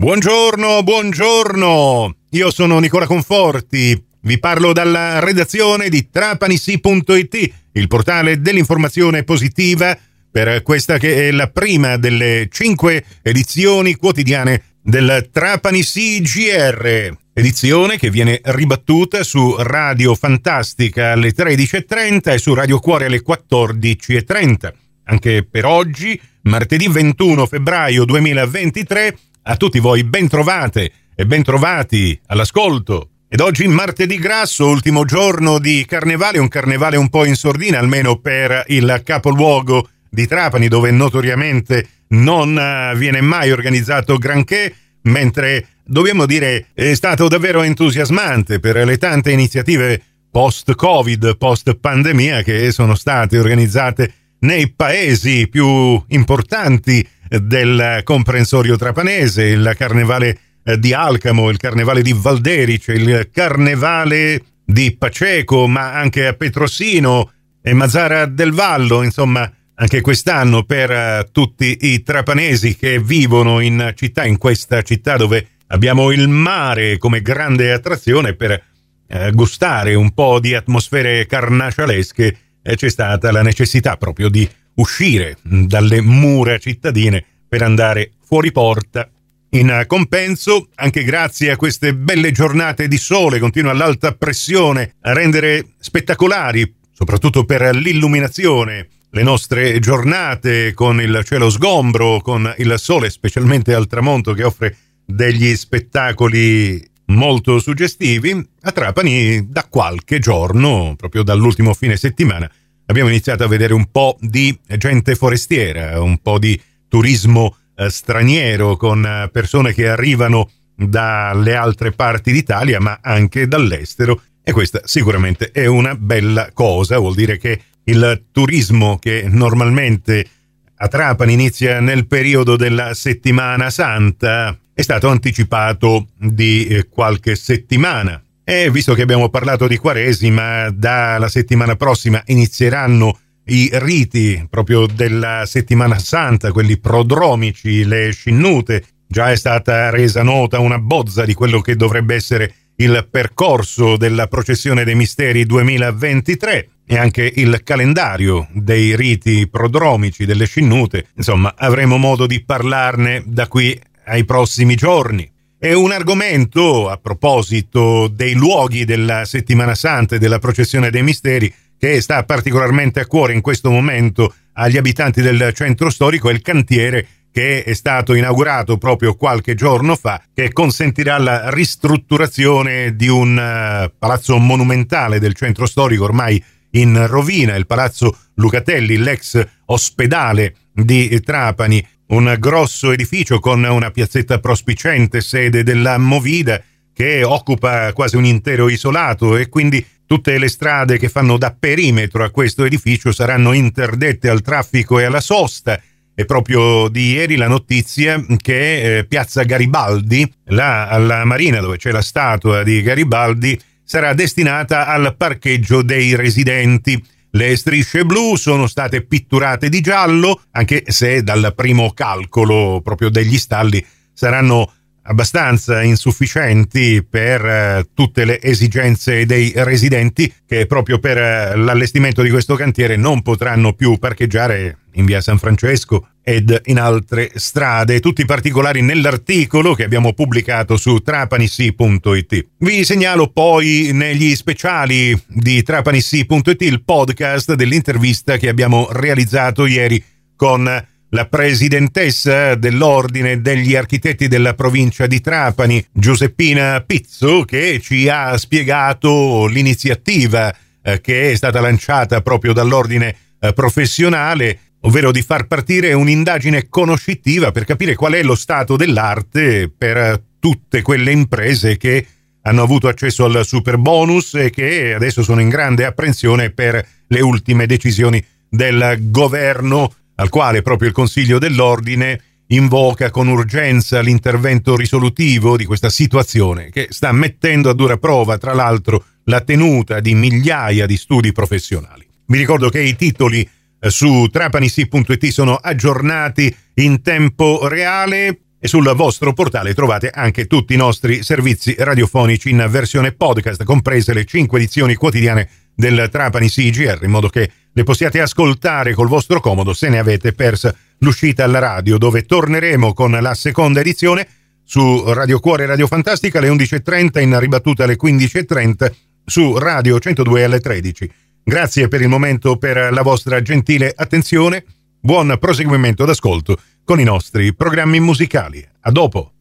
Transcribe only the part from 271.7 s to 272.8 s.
che hanno